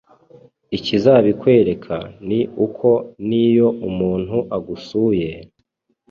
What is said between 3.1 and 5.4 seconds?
niyo umuntu agusuye